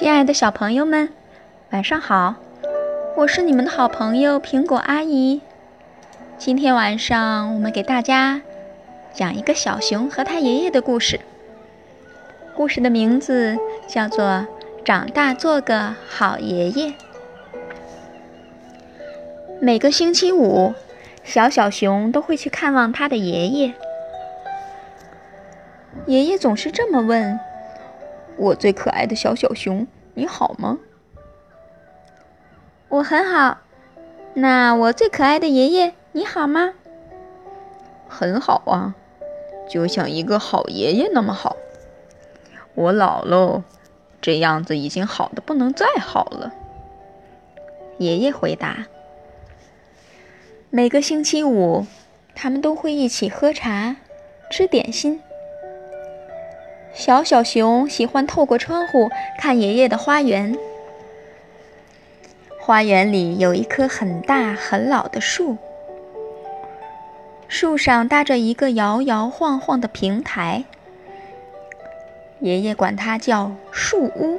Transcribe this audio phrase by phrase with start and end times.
[0.00, 1.10] 亲爱的小朋友们，
[1.72, 2.36] 晚上好！
[3.18, 5.42] 我是你们的好朋友苹果阿姨。
[6.38, 8.40] 今天晚上我们给大家
[9.12, 11.20] 讲一个小熊和他爷爷的故事。
[12.56, 14.24] 故事的名字叫做
[14.86, 16.86] 《长大做个好爷爷》。
[19.60, 20.72] 每个星期五，
[21.24, 23.74] 小小熊都会去看望他的爷爷。
[26.06, 27.38] 爷爷总是这么问。
[28.40, 30.78] 我最可爱的小小熊，你好吗？
[32.88, 33.58] 我很好。
[34.32, 36.72] 那我最可爱的爷爷，你好吗？
[38.08, 38.94] 很好啊，
[39.68, 41.54] 就像一个好爷爷那么好。
[42.74, 43.62] 我老喽，
[44.22, 46.50] 这样子已经好的不能再好了。
[47.98, 48.86] 爷爷回答。
[50.70, 51.84] 每个星期五，
[52.34, 53.96] 他们都会一起喝茶，
[54.50, 55.20] 吃点心。
[57.00, 60.54] 小小熊喜欢透过窗户看爷爷的花园。
[62.58, 65.56] 花园里有一棵很大很老的树，
[67.48, 70.64] 树上搭着一个摇摇晃晃的平台，
[72.40, 74.38] 爷爷管它叫树屋。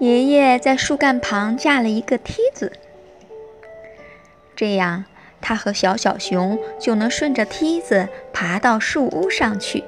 [0.00, 2.72] 爷爷在树干旁架了一个梯子，
[4.56, 5.04] 这样。
[5.48, 9.84] 他和小小熊就能顺着梯子爬到树屋上去。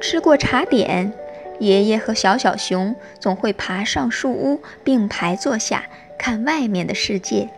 [0.00, 1.12] 吃过茶点，
[1.60, 5.84] 爷爷和小小熊总会爬上树屋，并排坐下
[6.18, 7.48] 看外面的世界。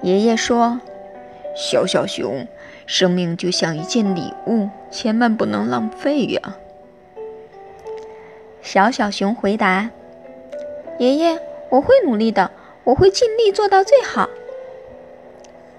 [0.00, 0.80] 爷爷说
[1.58, 2.46] ：“小小熊，
[2.86, 6.56] 生命就像一件礼物，千万不能浪费呀。”
[8.62, 9.90] 小小熊回答
[11.00, 11.36] ：“爷爷。”
[11.68, 12.50] 我会努力的，
[12.84, 14.28] 我会尽力做到最好。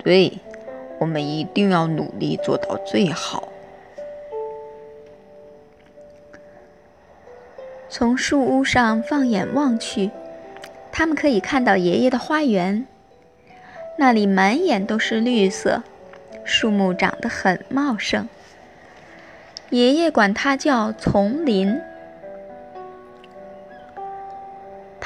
[0.03, 0.39] 对，
[0.99, 3.47] 我们一定要努力做到最好。
[7.89, 10.11] 从树屋上放眼望去，
[10.91, 12.85] 他们可以看到爷爷的花园，
[13.97, 15.83] 那里满眼都是绿色，
[16.43, 18.27] 树木长得很茂盛。
[19.69, 21.81] 爷爷管它叫丛林。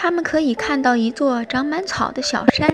[0.04, 2.74] 他们可以看到一座长满草的小山，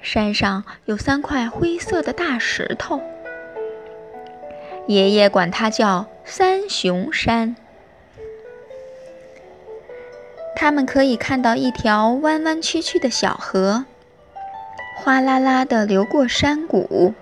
[0.00, 3.02] 山上有三块灰色的大石头，
[4.86, 7.54] 爷爷管它叫三雄山。
[10.56, 13.84] 他们可以看到一条弯弯曲曲的小河，
[14.96, 17.12] 哗啦啦地流过山谷，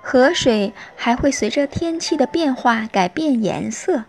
[0.00, 4.04] 河水还会随着天气的变化改变颜色。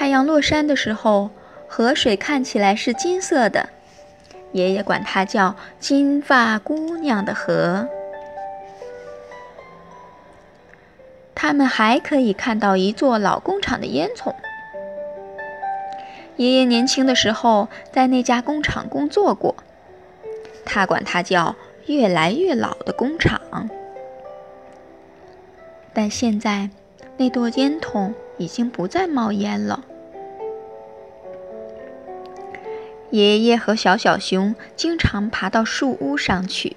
[0.00, 1.28] 太阳落山的时候，
[1.68, 3.68] 河水看起来是金色的，
[4.52, 7.86] 爷爷管它叫“金发姑娘的河”。
[11.36, 14.34] 他们还可以看到一座老工厂的烟囱。
[16.36, 19.54] 爷爷年轻的时候在那家工厂工作过，
[20.64, 23.38] 他管它叫“越来越老的工厂”。
[25.92, 26.70] 但现在，
[27.18, 29.84] 那座烟囱已经不再冒烟了。
[33.10, 36.76] 爷爷和小小熊经常爬到树屋上去。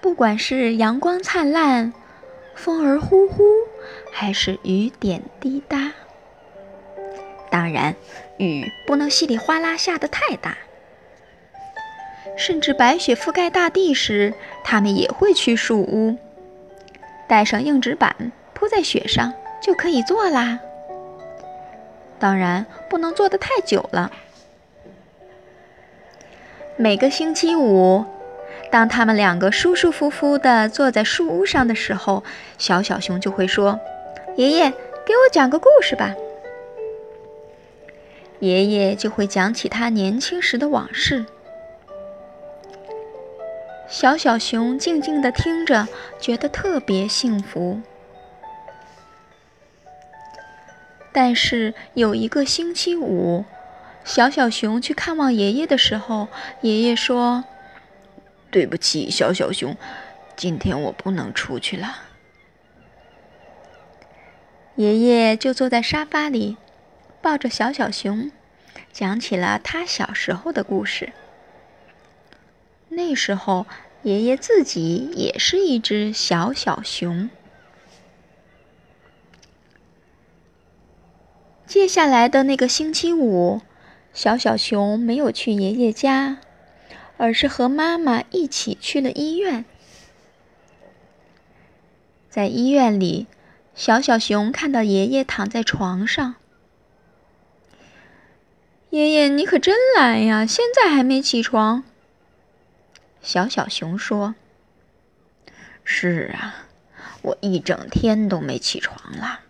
[0.00, 1.92] 不管是阳光灿烂，
[2.56, 3.44] 风儿呼呼，
[4.12, 5.92] 还是雨点滴答，
[7.48, 7.94] 当然，
[8.36, 10.58] 雨不能稀里哗啦下得太大。
[12.36, 14.34] 甚至白雪覆盖大地时，
[14.64, 16.16] 他们也会去树屋，
[17.28, 19.32] 带上硬纸板铺在雪上，
[19.64, 20.60] 就可以坐啦。
[22.18, 24.12] 当然，不能坐得太久了。
[26.76, 28.04] 每个星期五，
[28.70, 32.22] 当他们两个舒舒服服地坐在树屋上的时候，
[32.58, 33.80] 小小熊就会说
[34.36, 36.14] ：“爷爷，给我讲个故事吧。”
[38.40, 41.24] 爷爷就会讲起他年轻时的往事。
[43.88, 45.88] 小小熊静静地听着，
[46.20, 47.80] 觉得特别幸福。
[51.14, 53.44] 但是有一个星期五。
[54.04, 56.28] 小小熊去看望爷爷的时候，
[56.60, 57.44] 爷爷说
[58.50, 59.76] ：“对不起，小小熊，
[60.36, 62.02] 今天我不能出去了。”
[64.76, 66.56] 爷爷就坐在沙发里，
[67.22, 68.30] 抱着小小熊，
[68.92, 71.12] 讲起了他小时候的故事。
[72.88, 73.66] 那时候，
[74.02, 77.30] 爷爷自己也是一只小小熊。
[81.66, 83.62] 接下来的那个星期五。
[84.12, 86.38] 小小熊没有去爷爷家，
[87.16, 89.64] 而是和妈妈一起去了医院。
[92.30, 93.26] 在医院里，
[93.74, 96.36] 小小熊看到爷爷躺在床上。
[98.90, 101.82] 爷爷，你可真懒呀，现在还没起床。
[103.20, 104.36] 小小熊说
[105.82, 106.66] ：“是啊，
[107.22, 109.40] 我一整天都没起床了。”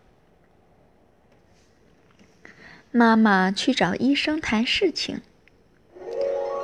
[2.96, 5.20] 妈妈去找医生谈事情，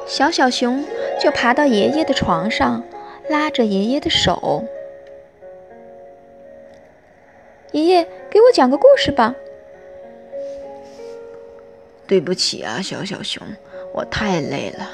[0.07, 0.85] 小小熊
[1.21, 2.85] 就爬到爷爷的床上，
[3.29, 4.65] 拉着爷爷的手
[7.75, 9.35] ：“爷爷，给我讲个故事吧。”
[12.07, 13.43] 对不起啊，小小熊，
[13.93, 14.89] 我太累了，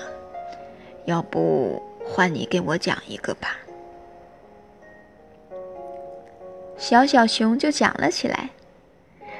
[1.05, 3.59] 要不换你给我讲一个吧。
[6.79, 8.49] 小小熊就讲了起来。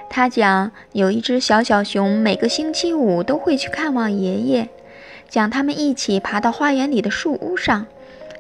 [0.09, 4.69] 他讲，有一只小小熊，每个星期五都会去看望爷爷，
[5.29, 7.87] 讲他们一起爬到花园里的树屋上，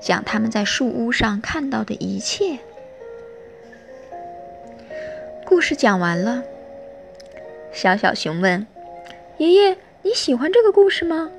[0.00, 2.58] 讲他们在树屋上看到的一切。
[5.44, 6.42] 故事讲完了，
[7.72, 8.66] 小小熊问。
[9.36, 11.30] 爷爷，你喜欢这个故事吗？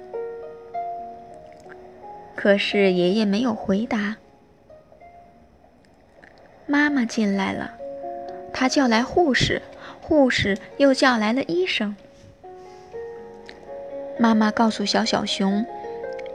[2.36, 4.18] 可是爷爷没有回答。
[6.68, 7.72] 妈妈进来了，
[8.54, 9.62] 她叫来护士，
[10.08, 11.94] 护士又叫来了医生。
[14.18, 15.66] 妈妈告诉小小熊，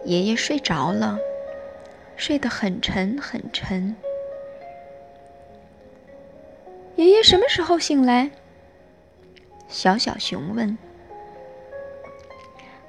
[0.04, 1.18] 爷爷睡着了，
[2.14, 3.96] 睡得很沉很沉。
[6.96, 8.30] 爷爷什么时候醒来？
[9.68, 10.76] 小小熊问。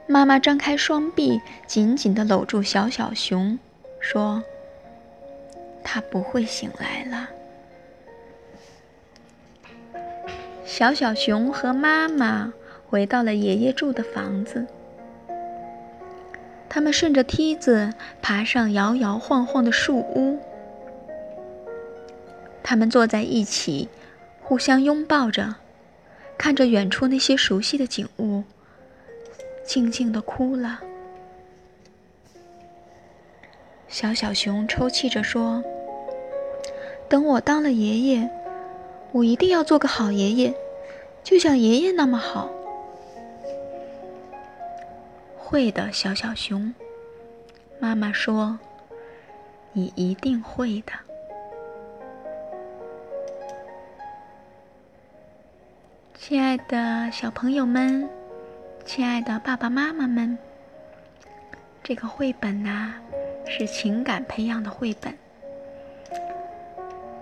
[0.06, 3.58] 妈妈张开双臂，紧紧地搂住小小熊，
[4.02, 4.44] 说
[5.82, 7.30] ：“他不会醒来了。”
[10.76, 12.52] 小小熊和妈妈
[12.90, 14.66] 回到了爷爷住的房子。
[16.68, 17.94] 他们顺着梯子
[18.24, 20.40] 爬上摇摇晃晃的树屋。
[22.64, 23.88] 他们坐在一起，
[24.42, 25.58] 互相拥抱着，
[26.40, 28.44] 看着远处那些熟悉的景物。
[29.64, 30.80] 静静的哭了。
[33.88, 35.64] 小小熊抽泣着说
[37.08, 38.28] ：“等我当了爷爷，
[39.12, 40.52] 我一定要做个好爷爷，
[41.24, 42.50] 就像爷爷那么好。”
[45.38, 46.74] 会的，小小熊。
[47.80, 48.60] 妈妈说
[49.74, 50.94] ：“你一定会的。”
[56.18, 58.10] 亲爱的小朋友们。
[58.86, 60.38] 亲爱的爸爸妈妈们，
[61.82, 62.96] 这个绘本呐，
[63.46, 65.18] 是情感培养的绘本。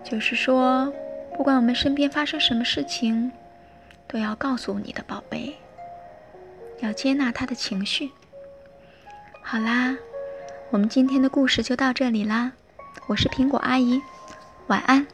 [0.03, 0.91] 就是说，
[1.37, 3.31] 不管我们身边发生什么事情，
[4.11, 5.55] 都要告诉你的宝贝，
[6.81, 8.11] 要接纳他的情绪。
[9.41, 9.95] 好啦，
[10.69, 12.51] 我们今天的故事就到这里啦。
[13.07, 14.01] 我是苹果阿姨，
[14.67, 15.07] 晚安。